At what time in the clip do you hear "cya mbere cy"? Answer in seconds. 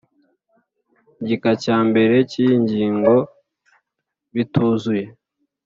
1.63-2.35